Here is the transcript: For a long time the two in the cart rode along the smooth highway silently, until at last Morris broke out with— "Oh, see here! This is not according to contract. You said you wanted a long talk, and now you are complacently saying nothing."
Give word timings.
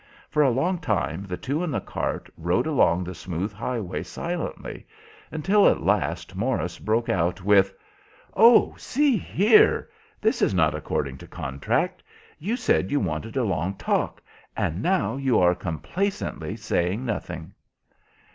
For 0.31 0.41
a 0.41 0.49
long 0.49 0.79
time 0.79 1.27
the 1.27 1.37
two 1.37 1.63
in 1.63 1.69
the 1.69 1.79
cart 1.79 2.27
rode 2.35 2.65
along 2.65 3.03
the 3.03 3.13
smooth 3.13 3.53
highway 3.53 4.01
silently, 4.01 4.87
until 5.31 5.67
at 5.69 5.83
last 5.83 6.35
Morris 6.35 6.79
broke 6.79 7.07
out 7.07 7.43
with— 7.45 7.71
"Oh, 8.35 8.73
see 8.79 9.15
here! 9.15 9.89
This 10.19 10.41
is 10.41 10.55
not 10.55 10.73
according 10.73 11.19
to 11.19 11.27
contract. 11.27 12.01
You 12.39 12.55
said 12.57 12.89
you 12.89 12.99
wanted 12.99 13.37
a 13.37 13.43
long 13.43 13.75
talk, 13.75 14.23
and 14.57 14.81
now 14.81 15.17
you 15.17 15.37
are 15.39 15.53
complacently 15.53 16.55
saying 16.55 17.05
nothing." 17.05 17.53